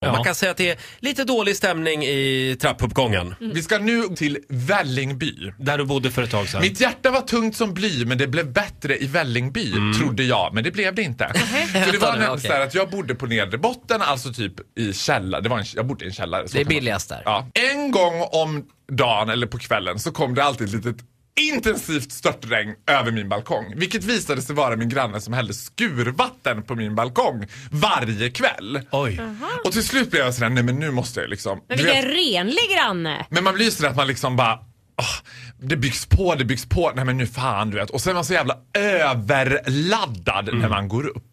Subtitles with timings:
[0.00, 0.12] Ja.
[0.12, 3.34] Man kan säga att det är lite dålig stämning i trappuppgången.
[3.40, 5.52] Vi ska nu till Vällingby.
[5.58, 6.60] Där du bodde för ett tag sedan.
[6.62, 10.54] Mitt hjärta var tungt som bly men det blev bättre i Vällingby, trodde jag.
[10.54, 11.32] Men det blev det inte.
[11.84, 12.46] För det var nämligen Okej.
[12.50, 15.40] så här att jag bodde på nedre botten, alltså typ i källare.
[15.40, 16.48] Det var en, jag bodde i en källare.
[16.48, 17.22] så Det är kan man- billigast där.
[17.24, 17.48] Ja.
[17.72, 20.96] En gång om dagen eller på kvällen så kom det alltid ett litet
[21.40, 23.72] intensivt störtregn över min balkong.
[23.76, 28.80] Vilket visade sig vara min granne som hällde skurvatten på min balkong varje kväll.
[28.90, 29.20] Oj.
[29.64, 31.60] Och till slut blev jag sådär, nej men nu måste jag liksom.
[31.68, 33.26] Men vilken renlig granne.
[33.30, 34.58] men man blir sådär att man liksom bara
[34.98, 35.16] åh,
[35.60, 36.92] det byggs på, det byggs på.
[36.94, 37.90] Nej men nu fan du vet.
[37.90, 41.25] Och sen är man så jävla överladdad när man går upp.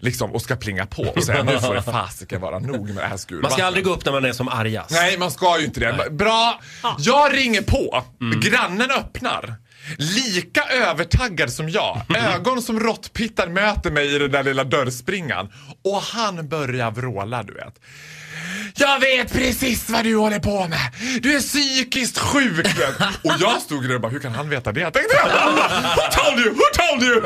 [0.00, 3.08] Liksom och ska plinga på och säga nu får det fasiken vara nog med det
[3.08, 3.42] här skurvattnet.
[3.42, 4.90] Man ska aldrig gå upp när man är som argast.
[4.90, 6.10] Nej, man ska ju inte det.
[6.10, 6.60] Bra.
[6.98, 8.04] Jag ringer på.
[8.42, 9.54] Grannen öppnar.
[9.96, 12.02] Lika övertaggad som jag.
[12.34, 15.52] Ögon som råttpittar möter mig i den där lilla dörrspringan.
[15.84, 17.74] Och han börjar vråla, du vet.
[18.78, 20.92] Jag vet precis vad du håller på med.
[21.22, 22.66] Du är psykiskt sjuk.
[23.24, 24.80] Och jag stod där och bara, hur kan han veta det?
[24.80, 25.16] Jag tänkte,
[25.96, 26.50] who told you?
[26.54, 27.22] Who told you?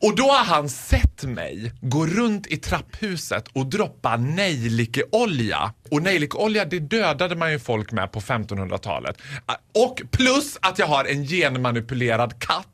[0.00, 5.72] Och då har han sett mig gå runt i trapphuset och droppa nejlikeolja.
[5.90, 9.16] Och nejlikeolja det dödade man ju folk med på 1500-talet.
[9.74, 12.68] Och plus att jag har en genmanipulerad katt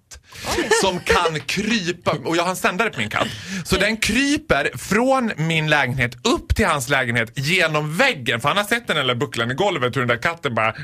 [0.82, 3.28] som kan krypa, och jag har en sändare på min katt.
[3.64, 8.40] Så den kryper från min lägenhet upp till hans lägenhet genom väggen.
[8.40, 10.74] För han har sett den där bucklan i golvet hur den där katten bara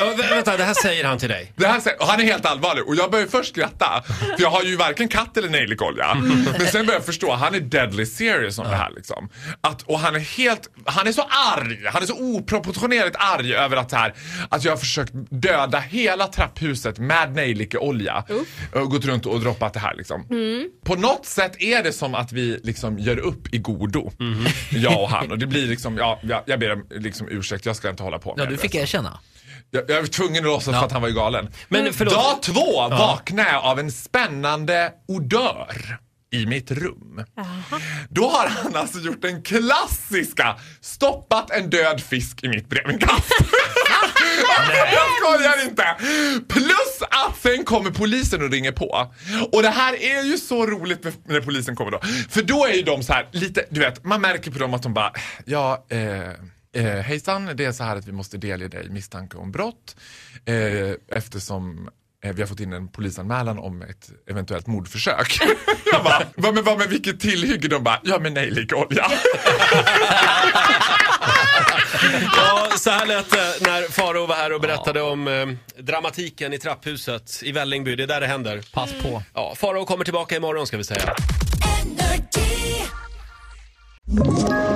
[0.00, 1.52] vä- vänta, det här säger han till dig.
[1.56, 4.02] det här, säger- och han är helt allvarlig och jag börjar först skratta.
[4.06, 6.14] För jag har ju varken katt eller nejlikolja.
[6.58, 9.28] Men sen börjar jag förstå, han är deadly serious om det här liksom.
[9.60, 11.22] Att, och han är helt, han är så
[11.56, 11.86] arg.
[11.86, 14.14] Han är så oproportionerligt arg över att här,
[14.48, 18.24] att jag har försökt döda hela trapphuset med nejlikeolja.
[18.72, 20.26] Och gått runt och droppat det här liksom.
[20.84, 24.12] På något sätt är det som att vi liksom gör upp i godo.
[24.70, 25.30] Jag och han.
[25.30, 28.18] Och det blir liksom, ja, jag, jag ber om liksom ursäkt, jag ska inte hålla
[28.18, 28.62] på med Ja, du det.
[28.62, 29.18] fick erkänna.
[29.76, 31.48] Jag, jag var tvungen att låtsas för att han var ju galen.
[31.68, 32.14] Men förlåt.
[32.14, 35.98] Dag två vaknade jag av en spännande odör
[36.30, 37.24] i mitt rum.
[38.08, 43.32] Då har han alltså gjort den klassiska, stoppat en död fisk i mitt brevinkast.
[44.92, 45.84] jag skojar inte!
[46.48, 49.12] Plus att sen kommer polisen och ringer på.
[49.52, 52.00] Och det här är ju så roligt när polisen kommer då.
[52.30, 54.82] För då är ju de så här lite, du vet, man märker på dem att
[54.82, 55.12] de bara,
[55.44, 55.98] ja, eh,
[56.76, 59.96] Eh, hejsan, det är så här att vi måste delge dig misstanke om brott
[60.44, 61.88] eh, eftersom
[62.24, 65.38] eh, vi har fått in en polisanmälan om ett eventuellt mordförsök.
[65.92, 67.68] Jag bara, vad med, vad med vilket tillhygge?
[67.68, 69.06] De bara, ja men nejlikolja.
[72.36, 75.46] Ja, så här lät det när Faro var här och berättade om eh,
[75.82, 77.96] dramatiken i trapphuset i Vällingby.
[77.96, 78.64] Det är där det händer.
[78.72, 79.22] Pass på.
[79.34, 81.14] Ja, Faro kommer tillbaka imorgon ska vi säga.
[84.14, 84.75] Ett